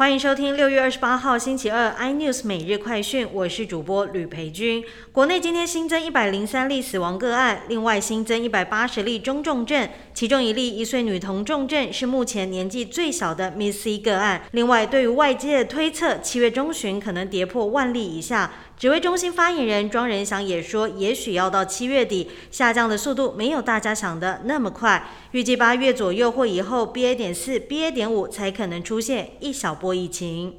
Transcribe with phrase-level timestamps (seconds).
[0.00, 4.82] 欢迎收听六月二十八号星期二 iNews 每日快讯，我是主播吕培军。
[5.12, 14.40] 国内今天新增一百零三例死亡个案，另外新增一百八十例中重症，其中一例一岁女童重症，是目前年纪最小的 Miss C 个案。
[14.52, 27.14] 另外，对于外界推测，七月中旬可能跌破万例以下，指挥中心发言人庄仁祥也说，也许要到七月底，下降的速度没有大家想的那么快，预计八月左右或以后 BA.
[27.14, 27.90] 点四、BA.
[27.90, 30.54] 点五才可能出现一小波疫情。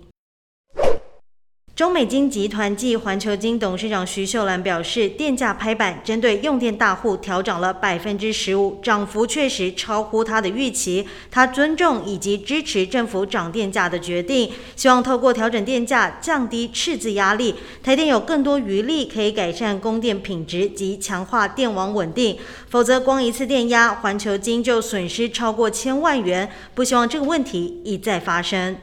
[1.74, 11.08] 中美金集团暨环球金董事长徐秀兰表示，电价拍板，针对用电大户调涨了百分之十五，涨幅确实超乎他的预期。
[11.32, 17.56] 他尊重以及支持政府涨电价的决定，希望透过调整电价，降低赤字压力。
[17.82, 22.38] 台电有更多余力可以改善供电品质及强化电网稳定，
[22.70, 26.52] 否则光一次电压，环球金就损失超过千万元。
[26.76, 28.76] 不希望这个问题一再发生。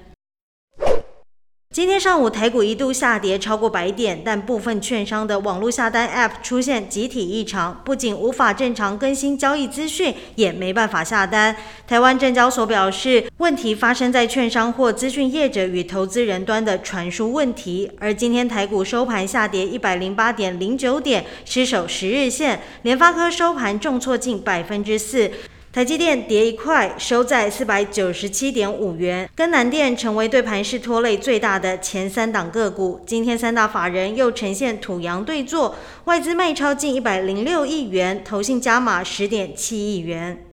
[1.78, 11.54] 今天上午台股一度下跌超过百点，但部分券商的网络下单 App 出现集体异常，不仅无法正常更新交易资讯，也没办法下单。
[11.86, 17.88] 台湾证交所表示，问题发生在券商或资讯业者与投资人端的传输问题。
[18.00, 25.30] 而今天台股收盘下跌一百零八点零九点，失守十日线，联发科收盘重挫近百分之四。
[25.78, 33.00] 台积电跌一块，收在四百九十七点五元，跟南电成为对盘式拖累最大的前三档个股。
[33.06, 40.47] 今天三大法人又呈现土洋对坐，外资卖超近一百零六亿元，投信加码十点七亿元。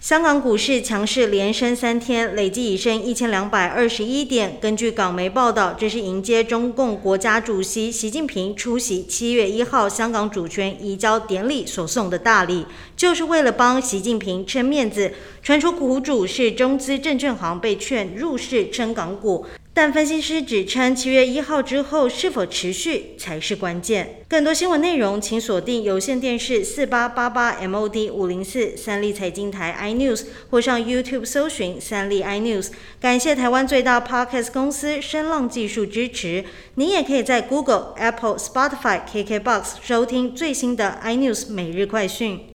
[0.00, 4.56] 香港股市强势连升三天，累计已升一千两百二十一点。
[4.60, 12.64] 根据港媒报道，这是迎接中共国家主席习近平出席七月一号香港主权移交典礼所送的大礼，
[12.96, 15.12] 就是为了帮习近平撑面子。
[15.42, 19.46] 传出股主是中资证券行被劝入市撑港股。
[19.80, 24.24] 但分析师指称，七月一号之后是否持续才是关键。
[24.28, 32.70] 更多新闻内容，请锁定有线电视四八八八 MOD 五零四三立财经台 iNews，或上 YouTube 搜寻三立 iNews。
[33.00, 36.44] 感谢台湾最大 Podcast 公司声浪技术支持。
[36.74, 42.40] 您也可以在 Google、Apple、Spotify、KKBox 收听最新的 iNews 每日快讯。